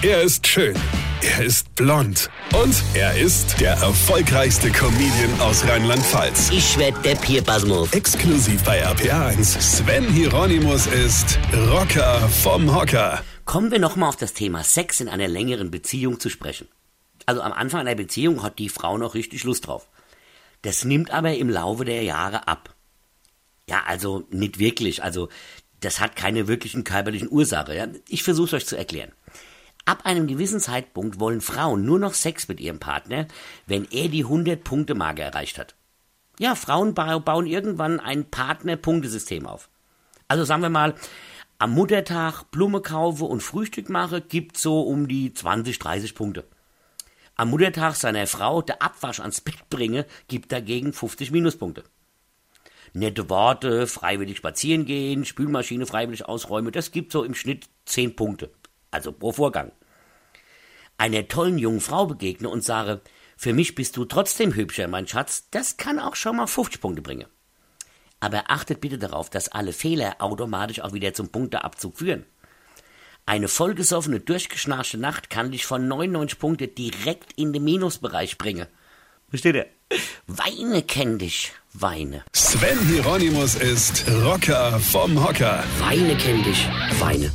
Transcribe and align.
Er 0.00 0.22
ist 0.22 0.46
schön. 0.46 0.76
Er 1.22 1.44
ist 1.44 1.74
blond. 1.74 2.30
Und 2.54 2.84
er 2.94 3.18
ist 3.18 3.60
der 3.60 3.72
erfolgreichste 3.72 4.70
Comedian 4.70 5.40
aus 5.40 5.66
Rheinland-Pfalz. 5.66 6.50
Ich 6.52 6.78
werd 6.78 7.04
der 7.04 7.16
Pierpasmus. 7.16 7.92
Exklusiv 7.92 8.62
bei 8.62 8.86
RPA1. 8.86 9.60
Sven 9.60 10.08
Hieronymus 10.08 10.86
ist 10.86 11.36
Rocker 11.52 12.28
vom 12.28 12.72
Hocker. 12.72 13.24
Kommen 13.44 13.72
wir 13.72 13.80
nochmal 13.80 14.10
auf 14.10 14.16
das 14.16 14.34
Thema 14.34 14.62
Sex 14.62 15.00
in 15.00 15.08
einer 15.08 15.26
längeren 15.26 15.72
Beziehung 15.72 16.20
zu 16.20 16.30
sprechen. 16.30 16.68
Also 17.26 17.42
am 17.42 17.52
Anfang 17.52 17.80
einer 17.80 17.96
Beziehung 17.96 18.44
hat 18.44 18.60
die 18.60 18.68
Frau 18.68 18.98
noch 18.98 19.14
richtig 19.16 19.42
Lust 19.42 19.66
drauf. 19.66 19.88
Das 20.62 20.84
nimmt 20.84 21.10
aber 21.10 21.34
im 21.34 21.50
Laufe 21.50 21.84
der 21.84 22.04
Jahre 22.04 22.46
ab. 22.46 22.72
Ja, 23.68 23.82
also 23.84 24.28
nicht 24.30 24.60
wirklich. 24.60 25.02
Also 25.02 25.28
das 25.80 25.98
hat 25.98 26.14
keine 26.14 26.46
wirklichen 26.46 26.84
körperlichen 26.84 27.28
Ursache. 27.30 27.74
Ja? 27.74 27.88
Ich 28.08 28.22
versuche 28.22 28.46
es 28.46 28.62
euch 28.62 28.66
zu 28.66 28.76
erklären. 28.76 29.10
Ab 29.88 30.04
einem 30.04 30.26
gewissen 30.26 30.60
Zeitpunkt 30.60 31.18
wollen 31.18 31.40
Frauen 31.40 31.86
nur 31.86 31.98
noch 31.98 32.12
Sex 32.12 32.46
mit 32.46 32.60
ihrem 32.60 32.78
Partner, 32.78 33.26
wenn 33.66 33.86
er 33.90 34.08
die 34.08 34.26
100-Punkte-Marke 34.26 35.22
erreicht 35.22 35.56
hat. 35.58 35.76
Ja, 36.38 36.54
Frauen 36.56 36.92
bauen 36.92 37.46
irgendwann 37.46 37.98
ein 37.98 38.26
Partner-Punktesystem 38.26 39.46
auf. 39.46 39.70
Also 40.28 40.44
sagen 40.44 40.60
wir 40.60 40.68
mal, 40.68 40.94
am 41.58 41.72
Muttertag 41.72 42.50
Blume 42.50 42.82
kaufe 42.82 43.24
und 43.24 43.42
Frühstück 43.42 43.88
mache, 43.88 44.20
gibt 44.20 44.58
so 44.58 44.82
um 44.82 45.08
die 45.08 45.32
20, 45.32 45.78
30 45.78 46.14
Punkte. 46.14 46.44
Am 47.34 47.48
Muttertag 47.48 47.94
seiner 47.94 48.26
Frau 48.26 48.60
der 48.60 48.82
Abwasch 48.82 49.20
ans 49.20 49.40
Bett 49.40 49.70
bringe, 49.70 50.04
gibt 50.26 50.52
dagegen 50.52 50.92
50 50.92 51.30
Minuspunkte. 51.30 51.82
Nette 52.92 53.30
Worte, 53.30 53.86
freiwillig 53.86 54.36
spazieren 54.36 54.84
gehen, 54.84 55.24
Spülmaschine 55.24 55.86
freiwillig 55.86 56.26
ausräumen, 56.26 56.72
das 56.72 56.90
gibt 56.90 57.10
so 57.10 57.24
im 57.24 57.34
Schnitt 57.34 57.70
10 57.86 58.16
Punkte. 58.16 58.50
Also 58.90 59.12
pro 59.12 59.32
Vorgang 59.32 59.72
einer 60.98 61.26
tollen 61.28 61.58
jungen 61.58 61.80
Frau 61.80 62.06
begegne 62.06 62.48
und 62.48 62.62
sage, 62.62 63.00
für 63.36 63.52
mich 63.52 63.74
bist 63.74 63.96
du 63.96 64.04
trotzdem 64.04 64.54
hübscher, 64.54 64.88
mein 64.88 65.06
Schatz, 65.06 65.48
das 65.50 65.76
kann 65.76 65.98
auch 65.98 66.16
schon 66.16 66.36
mal 66.36 66.46
50 66.46 66.80
Punkte 66.80 67.02
bringen. 67.02 67.28
Aber 68.20 68.50
achtet 68.50 68.80
bitte 68.80 68.98
darauf, 68.98 69.30
dass 69.30 69.48
alle 69.48 69.72
Fehler 69.72 70.16
automatisch 70.18 70.80
auch 70.80 70.92
wieder 70.92 71.14
zum 71.14 71.28
Punkteabzug 71.28 71.98
führen. 71.98 72.26
Eine 73.26 73.48
vollgesoffene, 73.48 74.20
durchgeschnarchte 74.20 74.98
Nacht 74.98 75.30
kann 75.30 75.52
dich 75.52 75.66
von 75.66 75.86
99 75.86 76.38
Punkte 76.38 76.66
direkt 76.66 77.32
in 77.36 77.52
den 77.52 77.62
Minusbereich 77.62 78.38
bringen. 78.38 78.66
Versteht 79.28 79.54
ihr? 79.54 79.66
Weine 80.26 80.82
kenn 80.82 81.18
dich, 81.18 81.52
weine. 81.74 82.24
Sven 82.32 82.78
Hieronymus 82.88 83.54
ist 83.54 84.04
Rocker 84.24 84.80
vom 84.80 85.22
Hocker. 85.22 85.62
Weine 85.78 86.16
kenn 86.16 86.42
dich, 86.42 86.66
weine. 86.98 87.30